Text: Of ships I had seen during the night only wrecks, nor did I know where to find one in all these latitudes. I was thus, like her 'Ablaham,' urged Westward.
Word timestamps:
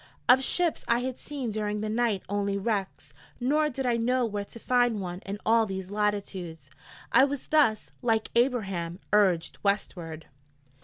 Of 0.27 0.43
ships 0.43 0.83
I 0.87 1.01
had 1.01 1.19
seen 1.19 1.51
during 1.51 1.81
the 1.81 1.87
night 1.87 2.23
only 2.27 2.57
wrecks, 2.57 3.13
nor 3.39 3.69
did 3.69 3.85
I 3.85 3.97
know 3.97 4.25
where 4.25 4.45
to 4.45 4.57
find 4.57 4.99
one 4.99 5.19
in 5.27 5.37
all 5.45 5.67
these 5.67 5.91
latitudes. 5.91 6.71
I 7.11 7.23
was 7.23 7.45
thus, 7.49 7.91
like 8.01 8.29
her 8.33 8.41
'Ablaham,' 8.41 8.97
urged 9.13 9.59
Westward. 9.61 10.25